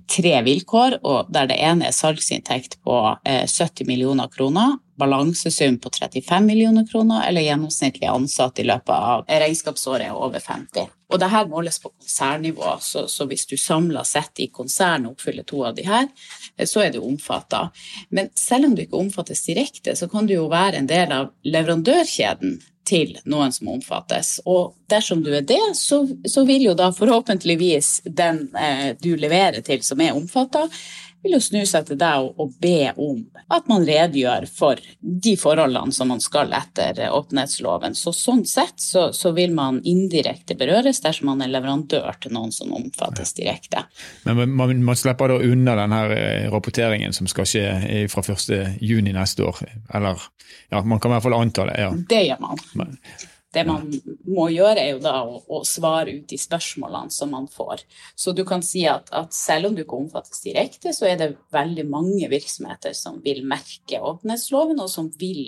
tre 0.09 0.37
vilkår, 0.45 0.99
og 1.03 1.29
der 1.33 1.49
det 1.51 1.59
ene 1.61 1.89
er 1.89 1.95
salgsinntekt 1.95 2.79
på 2.85 2.97
70 3.25 3.83
eh, 3.83 3.87
millioner 3.87 4.31
kroner, 4.33 4.77
balansesum 4.95 5.79
på 5.79 5.89
35 5.99 6.45
millioner 6.45 6.87
kroner 6.87 7.27
eller 7.27 7.41
gjennomsnittlig 7.41 8.07
ansatt 8.07 8.59
i 8.59 8.67
løpet 8.67 8.93
av 8.93 9.23
regnskapsåret 9.27 10.09
er 10.09 10.17
over 10.17 10.43
50. 10.43 10.91
Og 11.13 11.19
det 11.21 11.29
måles 11.49 11.79
på 11.79 11.89
konsernnivå, 11.89 12.75
så, 12.81 13.07
så 13.07 13.27
hvis 13.29 13.45
du 13.45 13.57
samla 13.57 14.03
sett 14.03 14.39
i 14.41 14.47
konsernet 14.47 15.11
oppfyller 15.11 15.45
to 15.45 15.61
av 15.65 15.75
de 15.77 15.85
her, 15.85 16.07
eh, 16.57 16.65
så 16.65 16.85
er 16.85 16.93
du 16.93 17.01
omfatta. 17.03 17.67
Men 18.09 18.31
selv 18.35 18.65
om 18.69 18.75
du 18.75 18.83
ikke 18.85 19.01
omfattes 19.01 19.45
direkte, 19.45 19.95
så 19.95 20.09
kan 20.09 20.27
du 20.27 20.33
jo 20.33 20.47
være 20.49 20.81
en 20.81 20.89
del 20.89 21.13
av 21.13 21.33
leverandørkjeden 21.45 22.61
til 22.87 23.13
noen 23.29 23.53
som 23.53 23.69
omfattes. 23.75 24.39
Og 24.49 24.73
dersom 24.91 25.21
du 25.23 25.31
er 25.37 25.45
det, 25.47 25.61
så, 25.79 26.01
så 26.27 26.43
vil 26.49 26.65
jo 26.67 26.75
da 26.77 26.89
forhåpentligvis 26.95 28.01
den 28.05 28.47
eh, 28.57 28.91
du 28.99 29.13
leverer 29.19 29.61
til 29.65 29.85
som 29.85 30.01
er 30.01 30.17
omfatta, 30.17 30.67
vil 31.23 31.35
jo 31.37 31.41
snu 31.43 31.61
seg 31.67 31.87
til 31.87 31.99
deg 31.99 32.25
og, 32.25 32.39
og, 32.41 32.53
be 32.61 32.91
om 32.99 33.23
at 33.53 33.67
man 33.71 33.85
redegjør 33.87 34.47
for 34.51 34.79
de 34.99 35.33
forholdene 35.39 35.95
som 35.95 36.09
man 36.11 36.21
skal 36.23 36.53
etter 36.55 36.99
åpenhetsloven. 37.13 37.95
Så 37.97 38.13
sånn 38.15 38.43
sett 38.49 38.81
så, 38.81 39.07
så, 39.15 39.33
vil 39.35 39.53
man 39.55 39.79
indirekte 39.87 40.57
berøres 40.59 41.01
dersom 41.03 41.31
man 41.31 41.43
er 41.45 41.51
leverandør 41.53 42.19
til 42.23 42.35
noen 42.35 42.53
som 42.55 42.73
omfattes 42.75 43.35
direkte. 43.37 43.85
Men 44.27 44.55
man, 44.55 44.75
man 44.83 44.99
slipper 44.99 45.33
da 45.33 45.39
unna 45.43 45.77
denne 45.79 46.01
eh, 46.15 46.47
rapporteringen 46.53 47.15
som 47.15 47.29
skal 47.31 47.49
skje 47.49 48.07
fra 48.11 48.25
1.6 48.25 49.13
neste 49.13 49.47
år? 49.47 49.63
Eller 49.93 50.21
ja, 50.69 50.81
man 50.81 50.99
kan 50.99 51.11
i 51.11 51.17
hvert 51.17 51.27
fall 51.27 51.39
anta 51.39 51.69
det? 51.69 51.77
ja. 51.81 51.93
Det 52.09 52.25
gjør 52.27 52.43
man. 52.43 52.65
Men, 52.79 52.97
det 53.53 53.63
man 53.67 53.85
må 54.25 54.47
gjøre, 54.53 54.81
er 54.81 54.95
jo 54.95 55.01
da 55.03 55.13
å, 55.27 55.37
å, 55.45 55.61
svare 55.67 56.15
ut 56.17 56.25
de 56.29 56.39
spørsmålene 56.41 57.13
som 57.13 57.31
man 57.33 57.45
får. 57.51 57.83
Så 58.17 58.33
du 58.33 58.43
kan 58.47 58.65
si 58.65 58.85
at, 58.89 59.11
at, 59.13 59.35
selv 59.37 59.69
om 59.69 59.77
du 59.77 59.83
ikke 59.83 59.99
omfattes 59.99 60.41
direkte, 60.45 60.93
så 60.95 61.07
er 61.09 61.19
det 61.19 61.29
veldig 61.53 61.85
mange 61.91 62.29
virksomheter 62.31 62.95
som 62.97 63.21
vil 63.23 63.43
merke 63.47 64.01
åpenhetsloven, 64.01 64.81
og 64.81 64.89
som 64.91 65.11
vil 65.21 65.45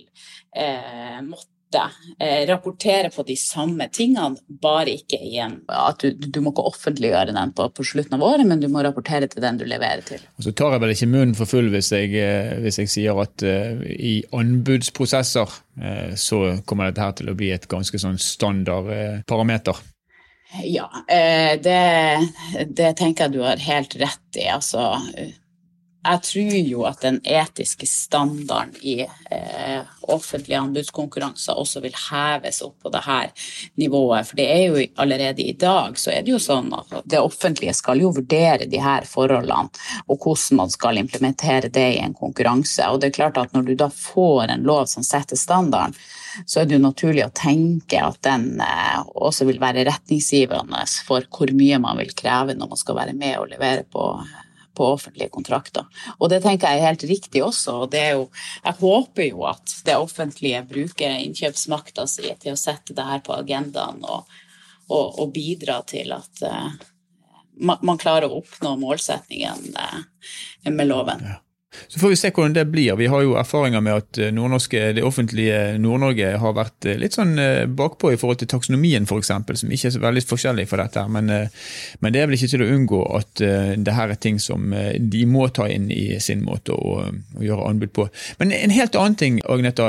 eh, 0.54 1.20
måtte 1.26 1.55
eh, 1.75 2.43
rapportere 2.50 3.10
på 3.13 3.24
de 3.27 3.36
samme 3.39 3.88
tingene, 3.93 4.39
bare 4.62 4.93
ikke 5.00 5.19
igjen 5.19 5.57
at 5.72 6.03
du, 6.03 6.13
du 6.13 6.41
må 6.43 6.53
ikke 6.53 6.67
offentliggjøre 6.69 7.36
den 7.36 7.53
på, 7.55 7.67
på, 7.75 7.86
slutten 7.88 8.17
av 8.17 8.25
året, 8.25 8.48
men 8.48 8.62
du 8.62 8.67
må 8.72 8.84
rapportere 8.86 9.29
til 9.31 9.43
den 9.43 9.60
du 9.62 9.65
leverer 9.69 10.03
til. 10.05 10.24
Og 10.38 10.48
så 10.48 10.53
tar 10.55 10.75
jeg 10.75 10.84
vel 10.84 10.95
ikke 10.95 11.12
munnen 11.12 11.38
for 11.38 11.50
full 11.50 11.72
hvis 11.74 11.91
jeg, 11.95 12.13
eh, 12.19 12.55
hvis 12.63 12.79
jeg 12.84 12.91
sier 12.91 13.24
at 13.24 13.45
uh, 13.45 13.81
i 13.86 14.17
anbudsprosesser 14.36 15.57
uh, 15.81 16.12
så 16.19 16.41
kommer 16.67 16.91
dette 16.91 17.03
her 17.03 17.17
til 17.17 17.31
å 17.31 17.38
bli 17.38 17.51
et 17.55 17.69
ganske 17.72 18.00
sånn 18.01 18.19
standard 18.22 18.91
uh, 18.91 19.19
parameter. 19.29 19.81
Ja, 20.63 20.86
det, 21.60 21.79
det 22.77 22.91
tenker 22.95 23.25
jeg 23.25 23.34
du 23.34 23.41
har 23.43 23.60
helt 23.60 23.98
rett 24.00 24.38
i. 24.39 24.45
Altså 24.48 24.86
jeg 26.06 26.22
tror 26.28 26.56
jo 26.70 26.84
at 26.86 27.02
den 27.02 27.18
etiske 27.26 27.88
standarden 27.90 28.76
i 28.86 29.00
eh, 29.02 29.82
offentlige 30.14 30.60
anbudskonkurranser 30.60 31.58
også 31.58 31.82
vil 31.82 31.96
heves 31.98 32.62
opp 32.66 32.76
på 32.86 32.92
det 32.94 33.02
her 33.08 33.32
nivået. 33.82 34.28
For 34.30 34.38
det 34.38 34.46
er 34.54 34.64
jo 34.68 34.84
allerede 35.02 35.42
i 35.42 35.56
dag 35.58 35.98
så 36.00 36.14
er 36.14 36.26
det 36.26 36.36
jo 36.36 36.42
sånn 36.42 36.70
at 36.78 36.94
det 37.10 37.22
offentlige 37.22 37.74
skal 37.78 38.04
jo 38.04 38.14
vurdere 38.16 38.70
de 38.70 38.82
her 38.82 39.08
forholdene, 39.10 39.74
og 40.06 40.20
hvordan 40.20 40.62
man 40.62 40.74
skal 40.74 41.02
implementere 41.02 41.72
det 41.74 41.88
i 41.96 42.04
en 42.04 42.14
konkurranse. 42.18 42.86
Og 42.92 43.02
det 43.02 43.10
er 43.10 43.20
klart 43.20 43.42
at 43.42 43.56
når 43.56 43.70
du 43.70 43.74
da 43.80 43.90
får 43.90 44.54
en 44.54 44.68
lov 44.68 44.86
som 44.92 45.06
setter 45.06 45.40
standarden, 45.40 45.98
så 46.46 46.62
er 46.62 46.68
det 46.68 46.76
jo 46.76 46.84
naturlig 46.84 47.24
å 47.26 47.34
tenke 47.34 48.02
at 48.04 48.20
den 48.28 48.60
eh, 48.62 49.02
også 49.16 49.48
vil 49.48 49.62
være 49.62 49.86
retningsgivende 49.88 50.84
for 51.08 51.26
hvor 51.32 51.54
mye 51.56 51.80
man 51.82 52.02
vil 52.02 52.12
kreve 52.18 52.58
når 52.58 52.74
man 52.74 52.82
skal 52.82 53.00
være 53.00 53.16
med 53.16 53.38
og 53.40 53.54
levere 53.54 53.86
på 53.88 54.10
på 54.75 54.88
offentlige 54.96 55.32
kontrakter. 55.34 55.86
Og 56.20 56.29
det 56.32 56.41
tenker 56.44 56.72
jeg 56.72 56.82
er 56.82 56.89
helt 56.89 57.05
riktig 57.10 57.44
også. 57.46 57.77
og 57.86 57.96
jo, 57.96 58.27
Jeg 58.63 58.79
håper 58.79 59.29
jo 59.29 59.46
at 59.50 59.77
det 59.86 59.96
offentlige 59.96 60.63
bruker 60.70 61.22
innkjøpsmakta 61.25 62.08
si 62.10 62.27
til 62.41 62.55
å 62.55 62.60
sette 62.60 62.96
det 62.96 63.08
her 63.08 63.24
på 63.25 63.36
agendaen 63.38 64.03
og, 64.03 64.27
og, 64.89 65.20
og 65.20 65.32
bidra 65.34 65.82
til 65.88 66.13
at 66.15 66.46
uh, 66.46 66.70
man, 67.55 67.79
man, 67.82 67.98
klarer 68.01 68.29
å 68.29 68.41
oppnå 68.41 68.75
målsettingen 68.82 69.74
uh, 69.77 70.03
med 70.70 70.88
loven. 70.91 71.25
Ja. 71.25 71.41
Så 71.88 72.00
får 72.00 72.10
vi 72.10 72.17
se 72.20 72.32
hvordan 72.34 72.55
det 72.55 72.65
blir. 72.72 72.96
Vi 72.96 73.08
har 73.12 73.24
jo 73.24 73.36
erfaringer 73.39 73.84
med 73.84 73.94
at 74.00 74.20
eh, 74.20 74.94
det 74.96 75.03
offentlige 75.03 75.77
Nord-Norge 75.82 76.32
har 76.41 76.55
vært 76.58 76.88
eh, 76.89 76.98
litt 77.00 77.15
sånn 77.17 77.38
eh, 77.41 77.65
bakpå 77.67 78.13
i 78.13 78.20
forhold 78.20 78.41
til 78.41 78.50
taksonomien 78.51 79.08
f.eks., 79.08 79.32
som 79.32 79.72
ikke 79.72 79.89
er 79.89 79.96
så 79.96 80.03
veldig 80.03 80.24
forskjellig 80.25 80.67
for 80.70 80.82
dette. 80.82 81.05
Men, 81.12 81.29
men, 81.29 82.13
det 82.13 82.22
er 82.22 82.29
vel 82.29 82.38
ikke 82.38 82.51
til 82.53 82.65
å 82.65 82.70
unngå 82.75 83.01
at 83.17 83.41
det 83.41 83.96
her 83.96 84.12
er 84.12 84.20
ting 84.22 84.38
som 84.41 84.74
de 84.74 85.22
må 85.29 85.48
ta 85.53 85.67
inn 85.72 85.88
i 85.94 86.17
sin 86.24 86.44
måte 86.46 86.75
å, 86.75 86.98
å 87.05 87.44
gjøre 87.44 87.70
anbud 87.70 87.94
på. 87.96 88.08
Men 88.39 88.53
en 88.55 88.74
helt 88.74 88.96
annen 89.00 89.17
ting, 89.20 89.39
Agneta. 89.51 89.88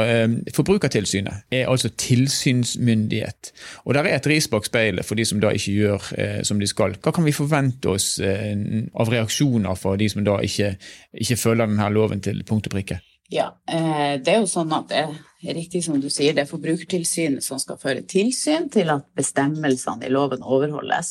Forbrukertilsynet 0.54 1.46
er 1.54 1.70
altså 1.70 1.90
tilsynsmyndighet. 1.98 3.52
Og 3.84 3.96
der 3.96 4.08
er 4.08 4.18
et 4.18 4.28
ris 4.30 4.48
bak 4.50 4.66
speilet 4.68 5.06
for 5.06 5.18
de 5.18 5.26
som 5.28 5.40
da 5.42 5.52
ikke 5.56 5.74
gjør 5.74 6.08
som 6.46 6.60
de 6.60 6.68
skal. 6.70 6.96
Hva 7.02 7.14
kan 7.14 7.26
vi 7.26 7.34
forvente 7.36 7.92
oss 7.94 8.16
av 8.20 9.12
reaksjoner 9.12 9.78
fra 9.78 9.96
de 10.00 10.08
som 10.12 10.24
da 10.26 10.38
ikke, 10.44 10.74
ikke 11.16 11.38
følger 11.40 11.70
den 11.70 11.75
denne 11.76 11.92
loven 11.94 12.20
til 12.24 12.42
punkt 12.48 12.66
og 12.66 12.72
prikke? 12.74 12.96
Ja, 13.32 13.46
eh, 13.68 14.22
det 14.22 14.32
er 14.32 14.40
jo 14.42 14.48
sånn 14.50 14.72
at 14.74 14.88
det 14.90 14.98
er 15.02 15.10
riktig 15.56 15.84
som 15.84 16.00
du 16.00 16.08
sier, 16.10 16.34
det 16.34 16.42
er 16.44 16.50
Forbrukertilsynet 16.50 17.44
som 17.44 17.58
skal 17.62 17.78
føre 17.80 18.02
tilsyn 18.06 18.70
til 18.72 18.86
at 18.94 19.04
bestemmelsene 19.18 20.06
i 20.06 20.14
loven 20.14 20.42
overholdes. 20.46 21.08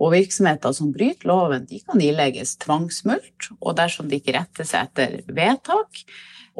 Og 0.00 0.14
virksomheter 0.14 0.72
som 0.72 0.92
bryter 0.94 1.28
loven, 1.28 1.66
de 1.68 1.78
kan 1.84 2.00
ilegges 2.00 2.56
tvangsmulkt. 2.62 3.50
Og 3.60 3.76
dersom 3.76 4.08
de 4.08 4.16
ikke 4.16 4.32
retter 4.38 4.64
seg 4.64 4.88
etter 4.88 5.20
vedtak 5.28 5.88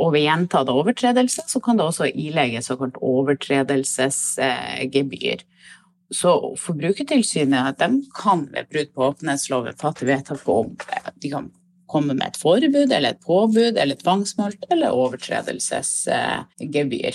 og 0.00 0.12
ved 0.14 0.22
gjentatte 0.26 0.72
overtredelse, 0.76 1.42
så 1.48 1.58
kan 1.64 1.76
det 1.78 1.86
også 1.88 2.04
ilegges 2.12 2.66
såkalt 2.68 2.96
overtredelsesgebyr. 3.00 5.38
Så 6.10 6.56
Forbrukertilsynet 6.58 7.80
kan 8.16 8.48
ved 8.52 8.68
brudd 8.68 8.94
på 8.94 9.04
åpenhetsloven 9.08 9.74
fatte 9.80 10.06
vedtak 10.08 10.48
om 10.50 10.76
de 11.22 11.28
kan 11.30 11.50
komme 11.90 12.14
med 12.14 12.26
et 12.30 12.40
forbud 12.40 12.92
eller 12.92 13.10
et 13.10 13.26
påbud 13.26 13.78
eller 13.78 13.96
tvangsmulkt 14.00 14.64
eller 14.70 14.90
overtredelsesgebyr. 14.96 17.14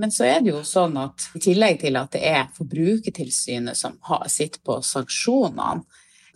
Men 0.00 0.12
så 0.14 0.24
er 0.24 0.40
det 0.40 0.50
jo 0.52 0.62
sånn 0.66 0.96
at 1.00 1.28
i 1.36 1.40
tillegg 1.44 1.80
til 1.82 1.98
at 2.00 2.12
det 2.14 2.22
er 2.26 2.52
Forbrukertilsynet 2.56 3.76
som 3.76 3.92
sitter 4.30 4.60
på 4.64 4.82
sanksjonene, 4.86 5.82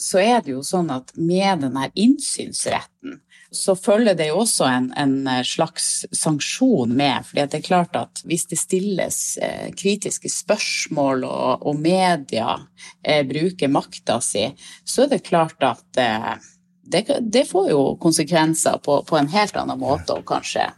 så 0.00 0.18
er 0.18 0.42
det 0.42 0.50
jo 0.56 0.62
sånn 0.66 0.90
at 0.90 1.12
med 1.14 1.62
denne 1.62 1.86
innsynsretten 1.94 3.20
så 3.54 3.76
følger 3.78 4.16
det 4.18 4.26
jo 4.32 4.40
også 4.42 4.66
en, 4.66 4.88
en 4.98 5.28
slags 5.46 6.06
sanksjon 6.12 6.94
med. 6.96 7.22
fordi 7.26 7.46
det 7.50 7.60
er 7.60 7.68
klart 7.68 7.98
at 7.98 8.22
hvis 8.26 8.48
det 8.50 8.58
stilles 8.58 9.18
eh, 9.38 9.70
kritiske 9.78 10.30
spørsmål 10.32 11.24
og, 11.28 11.66
og 11.68 11.78
media 11.78 12.56
eh, 13.02 13.22
bruker 13.26 13.70
makta 13.70 14.18
si, 14.24 14.48
så 14.84 15.04
er 15.04 15.14
det 15.14 15.26
klart 15.28 15.62
at 15.62 16.02
eh, 16.02 16.34
det, 16.84 17.20
det, 17.20 17.44
får 17.44 17.70
jo 17.70 17.96
konsekvenser 18.00 18.78
på, 18.84 19.02
på, 19.02 19.16
en 19.18 19.28
helt 19.32 19.56
annen 19.56 19.80
måte, 19.80 20.18
og 20.18 20.26
kanskje, 20.28 20.68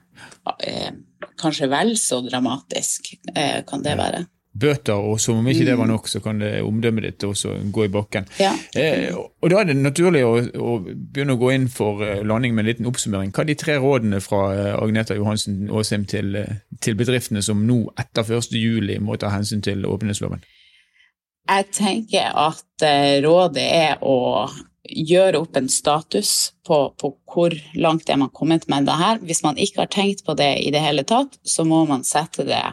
eh, 0.64 0.94
kanskje 1.40 1.68
vel 1.72 1.96
så 1.98 2.22
dramatisk 2.25 3.14
eh, 3.34 3.62
kan 3.66 3.84
det 3.84 3.98
være. 3.98 4.26
bøter, 4.56 4.94
og 4.96 5.18
som 5.20 5.42
om 5.42 5.48
ikke 5.52 5.66
det 5.68 5.75
var 5.76 5.84
nok, 5.90 6.06
så 6.08 6.20
kan 6.25 6.38
det 6.40 6.62
omdømmet 6.64 7.04
ditt 7.04 7.25
også 7.28 7.58
gå 7.72 7.84
i 7.84 7.90
bakken. 7.92 8.25
Ja. 8.40 8.54
Eh, 8.72 9.12
og 9.12 9.50
Da 9.50 9.58
er 9.60 9.68
det 9.68 9.75
naturlig 9.76 10.22
å, 10.25 10.38
å, 10.40 10.78
begynne 10.80 11.34
å 11.36 11.40
gå 11.42 11.50
inn 11.52 11.66
for 11.68 12.00
eh, 12.00 12.22
landing 12.25 12.54
med 12.54 12.64
en 12.64 12.70
liten 12.70 12.88
oppsummering. 12.88 13.34
Hva 13.36 13.44
er 13.44 13.50
de 13.50 13.58
tre 13.60 13.76
rådene 13.82 14.22
fra 14.25 14.46
Agneta 14.78 15.18
Johansen 15.18 15.68
Aasheim 15.68 16.06
til, 16.08 16.38
til 16.80 16.96
bedriftene 16.96 17.44
som 17.44 17.66
nå 17.68 17.82
etter 18.00 18.25
1.7 18.38 18.96
må 19.04 19.18
ta 19.20 19.34
hensyn 19.34 19.60
til 19.60 19.84
åpenhetsloven? 19.84 20.40
Jeg 21.46 21.68
tenker 21.76 22.32
at 22.32 22.88
rådet 23.22 23.68
er 23.76 24.00
å 24.00 24.16
gjøre 24.88 25.40
opp 25.43 25.57
en 25.59 25.69
status 25.71 26.52
på, 26.66 26.78
på, 27.00 27.11
hvor 27.33 27.55
langt 27.78 28.11
er 28.11 28.16
man 28.21 28.31
kommet 28.35 28.69
med 28.71 28.87
det 28.88 28.97
her. 28.99 29.19
Hvis 29.26 29.43
man 29.45 29.57
ikke 29.61 29.81
har 29.85 29.90
tenkt 29.93 30.25
på 30.26 30.33
det 30.38 30.52
i 30.64 30.71
det 30.75 30.83
hele 30.83 31.05
tatt, 31.07 31.33
så 31.47 31.64
må 31.69 31.85
man 31.88 32.05
sette 32.07 32.45
det 32.49 32.64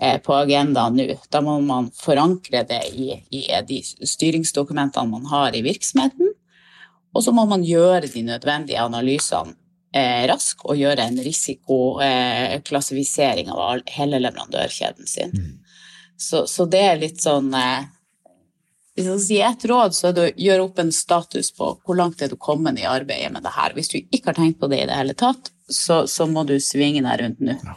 eh, 0.00 0.18
på 0.22 0.32
agendaen 0.36 0.96
nå. 0.98 1.06
Da 1.32 1.38
må 1.44 1.54
man 1.64 1.90
forankre 1.96 2.60
det 2.68 2.84
i, 2.94 3.22
i, 3.34 3.40
de 3.68 3.78
styringsdokumentene 3.84 5.10
man 5.10 5.26
har 5.30 5.56
i 5.56 5.62
virksomheten. 5.66 6.28
Og 7.16 7.20
så 7.24 7.30
må 7.34 7.42
man 7.50 7.62
gjøre 7.66 8.06
de 8.12 8.22
nødvendige 8.26 8.82
analysene 8.82 9.52
eh, 9.96 10.22
raskt 10.30 10.60
og 10.68 10.76
gjøre 10.78 11.02
en 11.08 11.18
risikoklassifisering 11.24 13.48
av 13.54 13.60
hele 13.94 14.16
leverandørkjeden 14.22 15.06
sin. 15.08 15.30
Mm. 15.32 15.54
Så, 16.18 16.46
så, 16.50 16.66
det 16.66 16.82
er 16.82 16.98
litt 17.00 17.22
sånn 17.22 17.54
eh, 17.54 17.86
hvis 18.98 19.06
jeg 19.06 19.14
skal 19.14 19.26
si 19.28 19.40
ett 19.46 19.66
råd, 19.70 19.94
så 19.94 20.08
er 20.08 20.14
det 20.16 20.22
å 20.24 20.30
gjøre 20.42 20.64
opp 20.66 20.80
en 20.82 20.94
status 20.94 21.52
på 21.54 21.72
hvor 21.86 21.98
langt 21.98 22.22
er 22.24 22.32
du 22.32 22.38
kommet 22.40 22.80
i 22.82 22.88
arbeidet 22.88 23.30
med 23.30 23.46
det 23.46 23.54
her. 23.54 23.76
Hvis 23.76 23.92
du 23.92 24.00
ikke 24.00 24.32
har 24.32 24.40
tenkt 24.40 24.58
på 24.58 24.70
det 24.72 24.82
i 24.82 24.88
det 24.90 24.98
hele 24.98 25.14
tatt, 25.18 25.52
så, 25.70 26.02
så 26.10 26.26
må 26.26 26.42
du 26.48 26.56
svinge 26.62 27.04
deg 27.06 27.22
rundt 27.22 27.44
nå. 27.44 27.60
Ja 27.62 27.76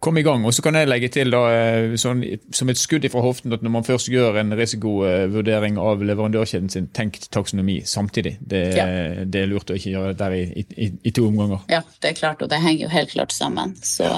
kom 0.00 0.18
i 0.18 0.22
gang. 0.22 0.44
Og 0.46 0.54
så 0.54 0.62
kan 0.64 0.76
jeg 0.78 0.88
legge 0.88 1.10
til 1.12 1.32
da, 1.32 1.42
eh, 1.52 1.96
sånn, 2.00 2.22
som 2.56 2.72
et 2.72 2.80
skudd 2.80 3.06
fra 3.12 3.22
hoften 3.24 3.52
at 3.52 3.62
når 3.64 3.74
man 3.74 3.86
først 3.86 4.08
gjør 4.12 4.38
en 4.40 4.54
risikovurdering 4.56 5.78
av 5.80 6.02
leverandørkjeden 6.04 6.70
sin, 6.72 6.88
tenk 6.96 7.18
taksonomi 7.30 7.80
samtidig. 7.84 8.36
Det, 8.40 8.62
ja. 8.76 8.86
det 9.24 9.44
er 9.44 9.50
lurt 9.50 9.70
å 9.70 9.78
ikke 9.78 9.94
gjøre 9.94 10.14
det 10.14 10.18
der 10.20 10.36
i, 10.36 10.64
i, 10.76 10.90
i, 11.02 11.12
to 11.16 11.26
omganger. 11.28 11.64
Ja, 11.72 11.82
det 12.02 12.12
er 12.12 12.18
klart, 12.18 12.42
og 12.42 12.52
det 12.52 12.60
henger 12.62 12.86
jo 12.86 12.92
helt 12.94 13.14
klart 13.14 13.34
sammen. 13.36 13.74
Så. 13.84 14.08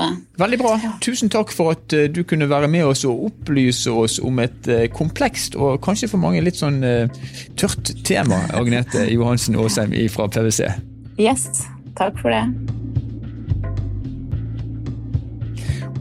Veldig 0.40 0.60
bra. 0.62 0.76
Ja. 0.82 0.92
Tusen 1.04 1.32
takk 1.32 1.54
for 1.54 1.76
at 1.76 1.96
eh, 1.96 2.08
du 2.12 2.22
kunne 2.28 2.50
være 2.50 2.70
med 2.72 2.86
oss 2.92 3.04
og 3.08 3.26
opplyse 3.30 3.90
oss 3.90 4.18
om 4.22 4.38
et 4.42 4.70
komplekst 4.94 5.56
og 5.58 5.80
kanskje 5.84 6.10
for 6.12 6.22
mange 6.22 6.42
litt 6.44 6.58
sånn 6.58 6.80
uh, 6.84 7.22
tørt 7.58 7.92
tema, 8.06 8.42
Agnete 8.56 9.06
Johansen 9.10 9.58
Aasheim 9.58 9.94
fra 10.12 10.28
PwC. 10.30 10.70
Yes, 11.20 11.66
takk 11.98 12.18
for 12.22 12.32
det. 12.32 12.81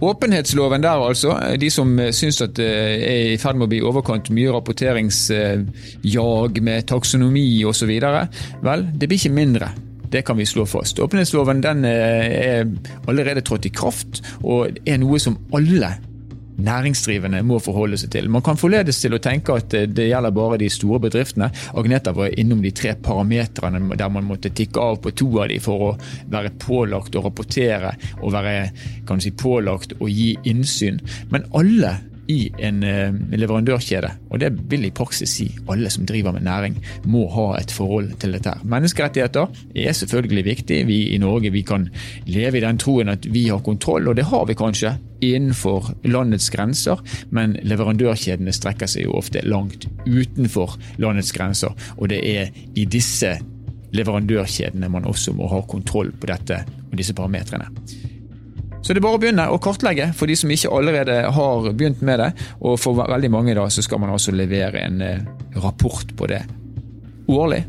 Åpenhetsloven 0.01 0.81
der, 0.81 1.07
altså. 1.07 1.35
De 1.61 1.69
som 1.69 1.99
eh, 1.99 2.11
syns 2.15 2.41
at 2.41 2.55
det 2.57 2.67
er 2.67 3.33
i 3.35 3.37
ferd 3.41 3.55
med 3.59 3.65
å 3.67 3.71
bli 3.71 3.81
overkant 3.85 4.29
mye 4.33 4.51
rapporteringsjag 4.55 6.61
med 6.65 6.87
taksonomi 6.89 7.65
osv. 7.69 7.91
Vel, 8.65 8.81
det 8.97 9.07
blir 9.07 9.19
ikke 9.19 9.37
mindre. 9.37 9.67
Det 10.11 10.25
kan 10.27 10.37
vi 10.37 10.45
slå 10.49 10.65
fast. 10.67 10.99
Åpenhetsloven 10.99 11.61
den 11.63 11.85
eh, 11.85 12.41
er 12.41 12.65
allerede 13.07 13.41
trådt 13.45 13.65
i 13.69 13.73
kraft, 13.73 14.21
og 14.41 14.67
er 14.85 14.97
noe 14.99 15.19
som 15.21 15.37
alle 15.55 16.10
næringsdrivende 16.57 17.41
må 17.47 17.59
forholde 17.63 17.99
seg 17.99 18.11
til. 18.15 18.29
Man 18.31 18.43
kan 18.45 18.59
forledes 18.59 19.01
til 19.01 19.15
å 19.15 19.21
tenke 19.23 19.55
at 19.57 19.71
det 19.71 20.07
gjelder 20.09 20.35
bare 20.35 20.59
de 20.61 20.69
store 20.71 21.01
bedriftene. 21.07 21.51
Agneta 21.77 22.13
var 22.15 22.35
innom 22.39 22.61
de 22.63 22.73
tre 22.75 22.93
parametrene 22.95 23.97
der 23.97 24.13
man 24.13 24.27
måtte 24.27 24.53
tikke 24.55 24.83
av 24.83 25.01
på 25.03 25.13
to 25.15 25.29
av 25.41 25.51
de 25.51 25.59
for 25.63 25.87
å 25.87 25.91
være 26.31 26.53
pålagt 26.61 27.17
å 27.17 27.25
rapportere 27.25 27.95
og 28.21 28.33
være 28.35 28.71
si, 29.21 29.33
pålagt 29.35 29.97
å 29.99 30.09
gi 30.09 30.33
innsyn. 30.49 31.01
Men 31.31 31.47
alle 31.57 31.97
i 32.31 32.37
en 32.63 32.81
eh, 32.87 33.11
leverandørkjede, 33.35 34.11
og 34.29 34.41
det 34.41 34.51
vil 34.71 34.87
i 34.87 34.93
praksis 34.95 35.35
si 35.39 35.47
alle 35.71 35.91
som 35.91 36.07
driver 36.07 36.35
med 36.35 36.45
næring, 36.47 36.77
må 37.11 37.27
ha 37.35 37.47
et 37.59 37.73
forhold 37.75 38.13
til 38.21 38.35
dette. 38.37 38.53
Menneskerettigheter 38.63 39.51
er 39.75 39.95
selvfølgelig 39.97 40.45
viktig. 40.45 40.81
Vi 40.87 40.99
i 41.15 41.19
Norge 41.21 41.51
vi 41.51 41.63
kan 41.67 41.89
leve 42.29 42.59
i 42.59 42.65
den 42.65 42.79
troen 42.81 43.11
at 43.13 43.27
vi 43.33 43.47
har 43.49 43.63
kontroll, 43.65 44.07
og 44.07 44.17
det 44.17 44.27
har 44.31 44.45
vi 44.49 44.57
kanskje 44.57 44.95
innenfor 45.21 45.91
landets 46.09 46.49
grenser, 46.53 47.01
men 47.29 47.57
leverandørkjedene 47.67 48.53
strekker 48.55 48.89
seg 48.89 49.05
jo 49.05 49.17
ofte 49.19 49.43
langt 49.45 49.87
utenfor 50.07 50.77
landets 51.01 51.33
grenser. 51.35 51.75
Og 51.97 52.09
det 52.09 52.21
er 52.25 52.49
i 52.75 52.87
disse 52.89 53.35
leverandørkjedene 53.91 54.89
man 54.89 55.05
også 55.09 55.35
må 55.35 55.49
ha 55.51 55.61
kontroll 55.67 56.13
på 56.15 56.31
dette 56.31 56.63
og 56.89 56.97
disse 56.97 57.15
parametrene. 57.17 57.69
Så 58.81 58.93
det 58.93 59.01
er 59.01 59.05
bare 59.05 59.19
å 59.19 59.21
begynne 59.21 59.49
å 59.53 59.59
kartlegge 59.61 60.09
for 60.17 60.29
de 60.29 60.35
som 60.37 60.51
ikke 60.51 60.71
allerede 60.73 61.19
har 61.35 61.67
begynt 61.77 62.01
med 62.05 62.19
det. 62.21 62.31
Og 62.65 62.79
for 62.81 62.97
veldig 62.97 63.29
mange 63.33 63.53
da 63.57 63.67
så 63.69 63.83
skal 63.85 64.01
man 64.01 64.13
altså 64.13 64.33
levere 64.33 64.81
en 64.81 65.03
eh, 65.05 65.21
rapport 65.61 66.15
på 66.17 66.29
det 66.31 66.41
årlig. 67.31 67.61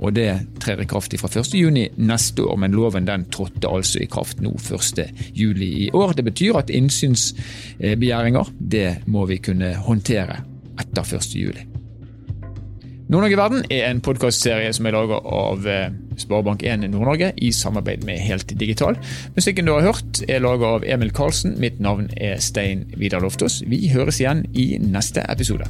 Og 0.00 0.14
det 0.16 0.28
trer 0.62 0.80
i 0.80 0.86
kraft 0.88 1.12
fra 1.20 1.28
1.6 1.28 1.98
neste 2.00 2.44
år, 2.46 2.56
men 2.56 2.72
loven 2.72 3.08
den 3.08 3.26
trådte 3.32 3.68
altså 3.68 4.00
i 4.00 4.08
kraft 4.08 4.40
nå 4.40 4.54
1.7 4.56 5.60
i 5.66 5.90
år. 5.92 6.14
Det 6.16 6.24
betyr 6.24 6.56
at 6.62 6.72
innsynsbegjæringer 6.72 8.54
det 8.60 9.02
må 9.12 9.26
vi 9.28 9.42
kunne 9.44 9.74
håndtere 9.84 10.40
etter 10.80 11.04
1.7. 11.18 11.66
Nord-Norge 13.10 13.36
Verden 13.36 13.66
er 13.74 13.88
en 13.90 14.00
podkastserie 14.06 14.70
som 14.72 14.86
er 14.86 14.94
laga 14.94 15.18
av 15.18 15.66
eh, 15.68 15.90
Sparebank1 16.22 16.86
Nord-Norge 16.86 17.32
i 17.36 17.52
samarbeid 17.54 18.06
med 18.08 18.22
Helt 18.22 18.54
Digital. 18.60 18.98
Musikken 19.36 19.68
du 19.68 19.74
har 19.76 19.86
hørt 19.90 20.22
er 20.28 20.42
laga 20.44 20.76
av 20.78 20.86
Emil 20.86 21.14
Karlsen. 21.16 21.58
Mitt 21.60 21.80
navn 21.80 22.10
er 22.16 22.40
Stein 22.44 22.86
Vidar 22.96 23.24
Loftaas. 23.24 23.62
Vi 23.66 23.86
høres 23.94 24.20
igjen 24.22 24.46
i 24.54 24.72
neste 24.80 25.24
episode. 25.28 25.68